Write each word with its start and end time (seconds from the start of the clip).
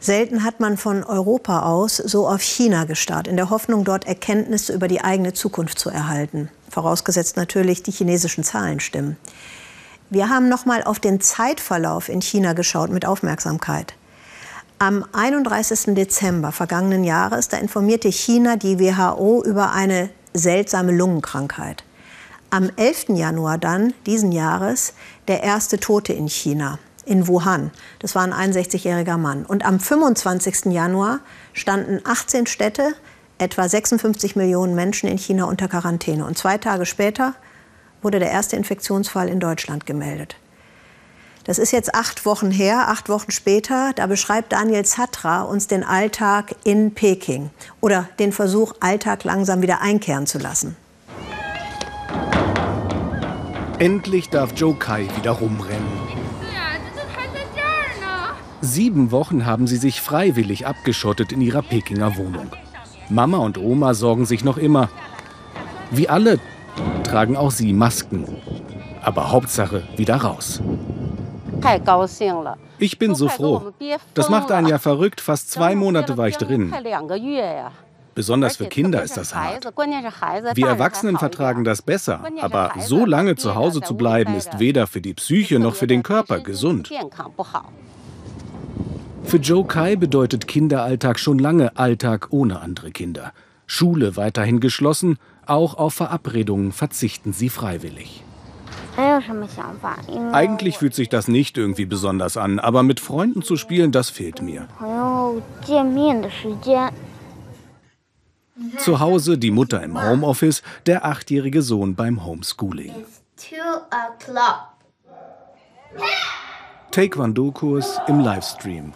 Selten 0.00 0.44
hat 0.44 0.60
man 0.60 0.76
von 0.76 1.02
Europa 1.02 1.62
aus 1.62 1.96
so 1.96 2.28
auf 2.28 2.40
China 2.40 2.84
gestarrt, 2.84 3.26
in 3.26 3.36
der 3.36 3.50
Hoffnung, 3.50 3.84
dort 3.84 4.06
Erkenntnisse 4.06 4.72
über 4.72 4.86
die 4.86 5.00
eigene 5.00 5.32
Zukunft 5.32 5.78
zu 5.78 5.90
erhalten. 5.90 6.50
Vorausgesetzt 6.70 7.36
natürlich, 7.36 7.82
die 7.82 7.90
chinesischen 7.90 8.44
Zahlen 8.44 8.78
stimmen. 8.78 9.16
Wir 10.08 10.28
haben 10.28 10.48
noch 10.48 10.66
mal 10.66 10.84
auf 10.84 11.00
den 11.00 11.20
Zeitverlauf 11.20 12.08
in 12.08 12.22
China 12.22 12.52
geschaut 12.52 12.90
mit 12.90 13.06
Aufmerksamkeit. 13.06 13.94
Am 14.78 15.04
31. 15.12 15.96
Dezember 15.96 16.52
vergangenen 16.52 17.02
Jahres, 17.02 17.48
da 17.48 17.56
informierte 17.56 18.12
China 18.12 18.56
die 18.56 18.78
WHO 18.78 19.42
über 19.44 19.72
eine 19.72 20.10
seltsame 20.32 20.92
Lungenkrankheit. 20.92 21.82
Am 22.50 22.70
11. 22.76 23.08
Januar 23.08 23.58
dann 23.58 23.92
diesen 24.06 24.30
Jahres 24.30 24.94
der 25.26 25.42
erste 25.42 25.80
Tote 25.80 26.12
in 26.12 26.28
China 26.28 26.78
in 27.08 27.26
Wuhan. 27.26 27.70
Das 27.98 28.14
war 28.14 28.22
ein 28.22 28.52
61-jähriger 28.52 29.16
Mann. 29.16 29.44
Und 29.44 29.64
am 29.64 29.80
25. 29.80 30.66
Januar 30.66 31.20
standen 31.52 32.00
18 32.04 32.46
Städte, 32.46 32.94
etwa 33.38 33.68
56 33.68 34.36
Millionen 34.36 34.74
Menschen 34.74 35.08
in 35.08 35.18
China 35.18 35.44
unter 35.44 35.68
Quarantäne. 35.68 36.24
Und 36.24 36.36
zwei 36.36 36.58
Tage 36.58 36.86
später 36.86 37.34
wurde 38.02 38.18
der 38.18 38.30
erste 38.30 38.56
Infektionsfall 38.56 39.28
in 39.28 39.40
Deutschland 39.40 39.86
gemeldet. 39.86 40.36
Das 41.44 41.58
ist 41.58 41.72
jetzt 41.72 41.94
acht 41.94 42.26
Wochen 42.26 42.50
her, 42.50 42.88
acht 42.88 43.08
Wochen 43.08 43.30
später. 43.30 43.92
Da 43.96 44.06
beschreibt 44.06 44.52
Daniel 44.52 44.84
Zatra 44.84 45.42
uns 45.42 45.66
den 45.66 45.82
Alltag 45.82 46.54
in 46.64 46.92
Peking 46.92 47.48
oder 47.80 48.06
den 48.18 48.32
Versuch, 48.32 48.74
Alltag 48.80 49.24
langsam 49.24 49.62
wieder 49.62 49.80
einkehren 49.80 50.26
zu 50.26 50.38
lassen. 50.38 50.76
Endlich 53.78 54.28
darf 54.28 54.52
Joe 54.56 54.74
Kai 54.74 55.08
wieder 55.16 55.30
rumrennen. 55.30 56.07
Sieben 58.60 59.12
Wochen 59.12 59.46
haben 59.46 59.66
sie 59.68 59.76
sich 59.76 60.00
freiwillig 60.00 60.66
abgeschottet 60.66 61.30
in 61.32 61.40
ihrer 61.40 61.62
Pekinger 61.62 62.16
Wohnung. 62.16 62.50
Mama 63.08 63.38
und 63.38 63.56
Oma 63.56 63.94
sorgen 63.94 64.26
sich 64.26 64.44
noch 64.44 64.56
immer. 64.56 64.88
Wie 65.90 66.08
alle 66.08 66.40
tragen 67.04 67.36
auch 67.36 67.52
sie 67.52 67.72
Masken. 67.72 68.26
Aber 69.02 69.30
Hauptsache 69.30 69.84
wieder 69.96 70.16
raus. 70.16 70.60
Ich 72.78 72.98
bin 72.98 73.14
so 73.14 73.28
froh. 73.28 73.72
Das 74.14 74.28
macht 74.28 74.50
einen 74.50 74.66
ja 74.66 74.78
verrückt. 74.78 75.20
Fast 75.20 75.50
zwei 75.50 75.74
Monate 75.74 76.16
war 76.16 76.28
ich 76.28 76.36
drin. 76.36 76.74
Besonders 78.14 78.56
für 78.56 78.66
Kinder 78.66 79.02
ist 79.04 79.16
das 79.16 79.34
hart. 79.34 79.72
Wir 80.54 80.66
Erwachsenen 80.66 81.18
vertragen 81.18 81.62
das 81.62 81.82
besser, 81.82 82.20
aber 82.40 82.72
so 82.80 83.06
lange 83.06 83.36
zu 83.36 83.54
Hause 83.54 83.80
zu 83.80 83.96
bleiben, 83.96 84.34
ist 84.34 84.58
weder 84.58 84.88
für 84.88 85.00
die 85.00 85.14
Psyche 85.14 85.60
noch 85.60 85.76
für 85.76 85.86
den 85.86 86.02
Körper 86.02 86.40
gesund. 86.40 86.90
Für 89.28 89.36
Joe 89.36 89.66
Kai 89.66 89.94
bedeutet 89.94 90.48
Kinderalltag 90.48 91.18
schon 91.18 91.38
lange 91.38 91.76
Alltag 91.76 92.28
ohne 92.30 92.60
andere 92.60 92.90
Kinder. 92.90 93.34
Schule 93.66 94.16
weiterhin 94.16 94.58
geschlossen, 94.58 95.18
auch 95.44 95.74
auf 95.74 95.92
Verabredungen 95.92 96.72
verzichten 96.72 97.34
sie 97.34 97.50
freiwillig. 97.50 98.24
Eigentlich 100.32 100.78
fühlt 100.78 100.94
sich 100.94 101.10
das 101.10 101.28
nicht 101.28 101.58
irgendwie 101.58 101.84
besonders 101.84 102.38
an, 102.38 102.58
aber 102.58 102.82
mit 102.82 103.00
Freunden 103.00 103.42
zu 103.42 103.56
spielen, 103.56 103.92
das 103.92 104.08
fehlt 104.08 104.40
mir. 104.40 104.66
Zu 108.78 109.00
Hause 109.00 109.36
die 109.36 109.50
Mutter 109.50 109.82
im 109.82 110.02
Homeoffice, 110.02 110.62
der 110.86 111.04
achtjährige 111.04 111.60
Sohn 111.60 111.94
beim 111.94 112.24
Homeschooling. 112.24 112.92
Taekwondo-Kurs 116.92 118.00
im 118.08 118.20
Livestream 118.20 118.94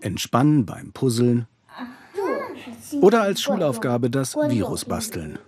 entspannen 0.00 0.66
beim 0.66 0.92
Puzzeln 0.92 1.46
oder 3.00 3.22
als 3.22 3.42
Schulaufgabe 3.42 4.10
das 4.10 4.34
Virus 4.36 4.84
basteln. 4.84 5.38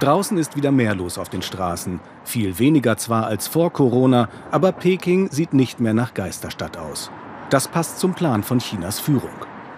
Draußen 0.00 0.38
ist 0.38 0.56
wieder 0.56 0.70
mehr 0.70 0.94
los 0.94 1.18
auf 1.18 1.28
den 1.28 1.42
Straßen. 1.42 1.98
Viel 2.24 2.58
weniger 2.58 2.96
zwar 2.96 3.26
als 3.26 3.48
vor 3.48 3.72
Corona, 3.72 4.28
aber 4.52 4.70
Peking 4.70 5.28
sieht 5.30 5.52
nicht 5.52 5.80
mehr 5.80 5.94
nach 5.94 6.14
Geisterstadt 6.14 6.76
aus. 6.76 7.10
Das 7.50 7.66
passt 7.66 7.98
zum 7.98 8.14
Plan 8.14 8.42
von 8.44 8.60
Chinas 8.60 9.00
Führung. 9.00 9.30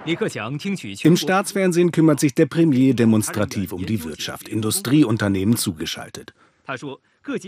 Im 0.05 1.17
Staatsfernsehen 1.17 1.93
kümmert 1.93 2.21
sich 2.21 2.35
der 2.35 2.47
Premier 2.47 2.95
demonstrativ 2.95 3.73
um 3.73 3.87
die 3.87 4.03
Wirtschaft, 4.05 4.49
Industrieunternehmen 4.49 5.57
zugeschaltet. 5.57 6.35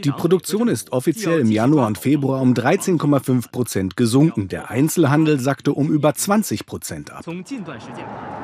Die 0.05 0.11
Produktion 0.11 0.69
ist 0.69 0.93
offiziell 0.93 1.41
im 1.41 1.51
Januar 1.51 1.87
und 1.87 1.99
Februar 1.99 2.43
um 2.43 2.53
13,5 2.53 3.51
Prozent 3.51 3.97
gesunken. 3.97 4.49
Der 4.49 4.71
Einzelhandel 4.71 5.41
sackte 5.41 5.73
um 5.73 5.91
über 5.91 6.15
20 6.15 6.67
Prozent 6.67 7.11
ab. 7.11 7.25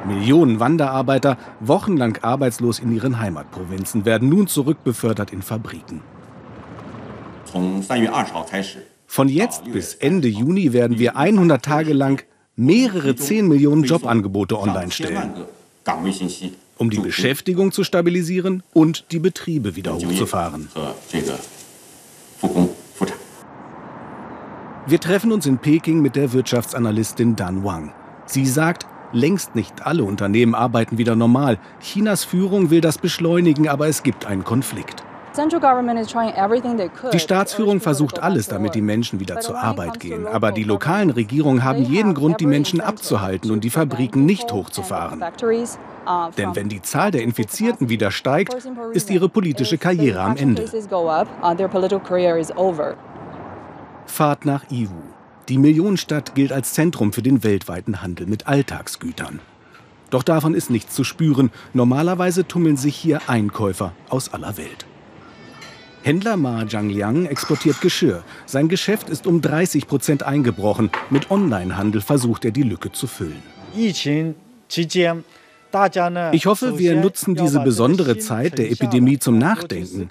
Millionen 0.06 0.60
Wanderarbeiter, 0.60 1.36
wochenlang 1.60 2.18
arbeitslos 2.22 2.78
in 2.78 2.94
ihren 2.94 3.20
Heimatprovinzen, 3.20 4.04
werden 4.04 4.28
nun 4.28 4.46
zurückbefördert 4.46 5.32
in 5.32 5.42
Fabriken. 5.42 6.00
Von 9.06 9.28
jetzt 9.28 9.72
bis 9.72 9.94
Ende 9.94 10.28
Juni 10.28 10.72
werden 10.72 10.98
wir 10.98 11.16
100 11.16 11.64
Tage 11.64 11.92
lang 11.92 12.22
mehrere 12.56 13.16
10 13.16 13.48
Millionen 13.48 13.84
Jobangebote 13.84 14.58
online 14.58 14.90
stellen 14.90 15.34
um 16.78 16.90
die 16.90 17.00
Beschäftigung 17.00 17.72
zu 17.72 17.84
stabilisieren 17.84 18.62
und 18.72 19.12
die 19.12 19.18
Betriebe 19.18 19.76
wieder 19.76 19.94
hochzufahren. 19.94 20.68
Wir 24.86 25.00
treffen 25.00 25.32
uns 25.32 25.44
in 25.44 25.58
Peking 25.58 26.00
mit 26.00 26.16
der 26.16 26.32
Wirtschaftsanalystin 26.32 27.36
Dan 27.36 27.62
Wang. 27.62 27.92
Sie 28.24 28.46
sagt, 28.46 28.86
längst 29.12 29.54
nicht 29.54 29.86
alle 29.86 30.04
Unternehmen 30.04 30.54
arbeiten 30.54 30.96
wieder 30.96 31.14
normal. 31.14 31.58
Chinas 31.80 32.24
Führung 32.24 32.70
will 32.70 32.80
das 32.80 32.98
beschleunigen, 32.98 33.68
aber 33.68 33.88
es 33.88 34.02
gibt 34.02 34.24
einen 34.24 34.44
Konflikt. 34.44 35.04
Die 37.12 37.18
Staatsführung 37.18 37.80
versucht 37.80 38.18
alles, 38.18 38.48
damit 38.48 38.74
die 38.74 38.82
Menschen 38.82 39.20
wieder 39.20 39.40
zur 39.40 39.58
Arbeit 39.58 40.00
gehen. 40.00 40.26
Aber 40.26 40.52
die 40.52 40.64
lokalen 40.64 41.10
Regierungen 41.10 41.64
haben 41.64 41.84
jeden 41.84 42.14
Grund, 42.14 42.40
die 42.40 42.46
Menschen 42.46 42.80
abzuhalten 42.80 43.50
und 43.50 43.64
die 43.64 43.70
Fabriken 43.70 44.26
nicht 44.26 44.52
hochzufahren. 44.52 45.22
Denn 46.36 46.56
wenn 46.56 46.68
die 46.68 46.82
Zahl 46.82 47.10
der 47.10 47.22
Infizierten 47.22 47.88
wieder 47.88 48.10
steigt, 48.10 48.56
ist 48.92 49.10
ihre 49.10 49.28
politische 49.28 49.78
Karriere 49.78 50.20
am 50.20 50.36
Ende. 50.36 50.64
Fahrt 54.06 54.44
nach 54.44 54.64
Iwu. 54.70 54.94
Die 55.48 55.58
Millionenstadt 55.58 56.34
gilt 56.34 56.52
als 56.52 56.72
Zentrum 56.72 57.12
für 57.12 57.22
den 57.22 57.44
weltweiten 57.44 58.02
Handel 58.02 58.26
mit 58.26 58.46
Alltagsgütern. 58.46 59.40
Doch 60.10 60.22
davon 60.22 60.54
ist 60.54 60.70
nichts 60.70 60.94
zu 60.94 61.04
spüren. 61.04 61.50
Normalerweise 61.74 62.46
tummeln 62.46 62.76
sich 62.76 62.96
hier 62.96 63.20
Einkäufer 63.28 63.92
aus 64.08 64.32
aller 64.32 64.56
Welt. 64.56 64.87
Händler 66.02 66.36
Ma 66.36 66.66
Zhangliang 66.66 67.26
exportiert 67.26 67.80
Geschirr. 67.80 68.22
Sein 68.46 68.68
Geschäft 68.68 69.10
ist 69.10 69.26
um 69.26 69.40
30 69.40 69.86
Prozent 69.86 70.22
eingebrochen. 70.22 70.90
Mit 71.10 71.30
Onlinehandel 71.30 72.00
versucht 72.00 72.44
er 72.44 72.50
die 72.50 72.62
Lücke 72.62 72.92
zu 72.92 73.06
füllen. 73.06 73.42
Ich 76.32 76.46
hoffe, 76.46 76.78
wir 76.78 76.96
nutzen 76.96 77.34
diese 77.34 77.60
besondere 77.60 78.16
Zeit 78.16 78.56
der 78.58 78.70
Epidemie 78.70 79.18
zum 79.18 79.36
Nachdenken. 79.36 80.08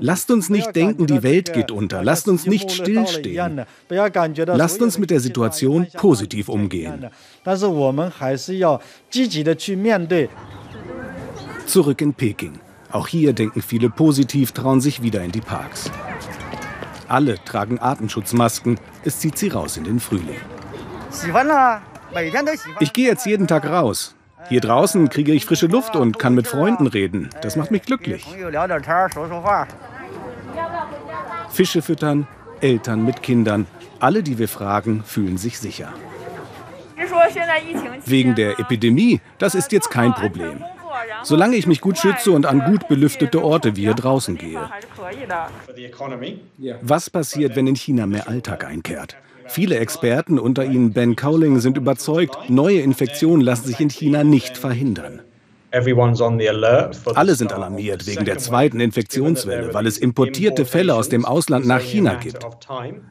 Lasst 0.00 0.30
uns 0.30 0.48
nicht 0.48 0.74
denken, 0.74 1.06
die 1.06 1.22
Welt 1.22 1.52
geht 1.52 1.70
unter. 1.70 2.02
Lasst 2.02 2.26
uns 2.26 2.46
nicht 2.46 2.72
stillstehen. 2.72 3.62
Lasst 3.88 4.82
uns 4.82 4.98
mit 4.98 5.10
der 5.10 5.20
Situation 5.20 5.86
positiv 5.92 6.48
umgehen. 6.48 7.06
Zurück 11.66 12.00
in 12.00 12.14
Peking. 12.14 12.67
Auch 12.90 13.06
hier 13.06 13.32
denken 13.32 13.62
viele 13.62 13.90
positiv, 13.90 14.52
trauen 14.52 14.80
sich 14.80 15.02
wieder 15.02 15.22
in 15.22 15.32
die 15.32 15.40
Parks. 15.40 15.90
Alle 17.06 17.42
tragen 17.44 17.78
Atemschutzmasken. 17.80 18.78
Es 19.04 19.20
zieht 19.20 19.38
sie 19.38 19.48
raus 19.48 19.76
in 19.76 19.84
den 19.84 20.00
Frühling. 20.00 20.40
Ich 22.80 22.92
gehe 22.92 23.08
jetzt 23.08 23.26
jeden 23.26 23.46
Tag 23.46 23.66
raus. 23.66 24.14
Hier 24.48 24.60
draußen 24.60 25.08
kriege 25.10 25.32
ich 25.32 25.44
frische 25.44 25.66
Luft 25.66 25.96
und 25.96 26.18
kann 26.18 26.34
mit 26.34 26.46
Freunden 26.46 26.86
reden. 26.86 27.28
Das 27.42 27.56
macht 27.56 27.70
mich 27.70 27.82
glücklich. 27.82 28.26
Fische 31.50 31.82
füttern, 31.82 32.26
Eltern 32.60 33.04
mit 33.04 33.22
Kindern. 33.22 33.66
Alle, 34.00 34.22
die 34.22 34.38
wir 34.38 34.48
fragen, 34.48 35.02
fühlen 35.04 35.36
sich 35.38 35.58
sicher. 35.58 35.92
Wegen 38.06 38.34
der 38.34 38.58
Epidemie, 38.58 39.20
das 39.38 39.54
ist 39.54 39.72
jetzt 39.72 39.90
kein 39.90 40.14
Problem. 40.14 40.64
Solange 41.28 41.56
ich 41.56 41.66
mich 41.66 41.82
gut 41.82 41.98
schütze 41.98 42.32
und 42.32 42.46
an 42.46 42.60
gut 42.60 42.88
belüftete 42.88 43.44
Orte 43.44 43.76
wie 43.76 43.82
hier 43.82 43.92
draußen 43.92 44.38
gehe. 44.38 44.58
Was 46.80 47.10
passiert, 47.10 47.54
wenn 47.54 47.66
in 47.66 47.76
China 47.76 48.06
mehr 48.06 48.28
Alltag 48.28 48.64
einkehrt? 48.64 49.14
Viele 49.46 49.76
Experten, 49.78 50.38
unter 50.38 50.64
ihnen 50.64 50.94
Ben 50.94 51.16
Cowling, 51.16 51.60
sind 51.60 51.76
überzeugt, 51.76 52.48
neue 52.48 52.80
Infektionen 52.80 53.42
lassen 53.42 53.66
sich 53.66 53.78
in 53.78 53.90
China 53.90 54.24
nicht 54.24 54.56
verhindern. 54.56 55.20
Alle 57.14 57.34
sind 57.34 57.52
alarmiert 57.52 58.06
wegen 58.06 58.24
der 58.24 58.38
zweiten 58.38 58.80
Infektionswelle, 58.80 59.74
weil 59.74 59.86
es 59.86 59.98
importierte 59.98 60.64
Fälle 60.64 60.94
aus 60.94 61.10
dem 61.10 61.26
Ausland 61.26 61.66
nach 61.66 61.82
China 61.82 62.14
gibt. 62.14 62.46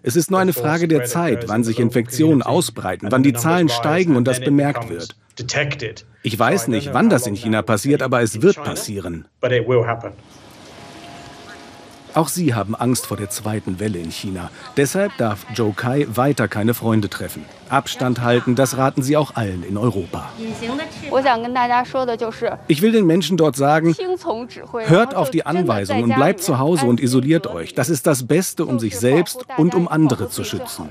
Es 0.01 0.15
ist 0.15 0.31
nur 0.31 0.39
eine 0.39 0.53
Frage 0.53 0.87
der 0.87 1.05
Zeit, 1.05 1.47
wann 1.47 1.63
sich 1.63 1.79
Infektionen 1.79 2.41
ausbreiten, 2.41 3.11
wann 3.11 3.21
die 3.21 3.33
Zahlen 3.33 3.69
steigen 3.69 4.15
und 4.15 4.27
das 4.27 4.39
bemerkt 4.39 4.89
wird. 4.89 5.15
Ich 6.23 6.37
weiß 6.37 6.67
nicht, 6.67 6.93
wann 6.93 7.09
das 7.09 7.27
in 7.27 7.35
China 7.35 7.61
passiert, 7.61 8.01
aber 8.01 8.21
es 8.21 8.41
wird 8.41 8.63
passieren. 8.63 9.25
Auch 12.17 12.29
sie 12.29 12.55
haben 12.55 12.73
Angst 12.73 13.05
vor 13.05 13.15
der 13.15 13.29
zweiten 13.29 13.79
Welle 13.79 13.99
in 13.99 14.09
China. 14.09 14.49
Deshalb 14.75 15.15
darf 15.17 15.45
Zhou 15.55 15.71
Kai 15.71 16.07
weiter 16.09 16.47
keine 16.47 16.73
Freunde 16.73 17.09
treffen. 17.09 17.45
Abstand 17.69 18.21
halten, 18.21 18.55
das 18.55 18.75
raten 18.75 19.03
sie 19.03 19.17
auch 19.17 19.35
allen 19.35 19.61
in 19.61 19.77
Europa. 19.77 20.27
Ich 22.67 22.81
will 22.81 22.91
den 22.91 23.05
Menschen 23.05 23.37
dort 23.37 23.55
sagen, 23.55 23.95
hört 24.85 25.13
auf 25.13 25.29
die 25.29 25.45
Anweisungen, 25.45 26.11
bleibt 26.15 26.41
zu 26.41 26.57
Hause 26.57 26.87
und 26.87 26.99
isoliert 26.99 27.45
euch. 27.45 27.75
Das 27.75 27.87
ist 27.87 28.07
das 28.07 28.25
Beste, 28.25 28.65
um 28.65 28.79
sich 28.79 28.97
selbst 28.97 29.45
und 29.57 29.75
um 29.75 29.87
andere 29.87 30.27
zu 30.27 30.43
schützen. 30.43 30.89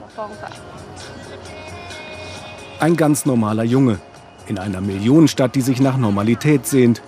Ein 2.79 2.97
ganz 2.97 3.27
normaler 3.27 3.65
Junge 3.65 3.99
in 4.49 4.59
einer 4.59 4.81
Millionenstadt, 4.81 5.55
die 5.55 5.61
sich 5.61 5.81
nach 5.81 5.97
Normalität 5.97 6.67
sehnt. 6.67 7.03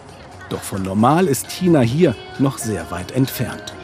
Doch 0.49 0.62
von 0.62 0.82
normal 0.82 1.26
ist 1.26 1.50
China 1.50 1.81
hier 1.81 2.14
noch 2.38 2.58
sehr 2.58 2.90
weit 2.90 3.12
entfernt. 3.12 3.75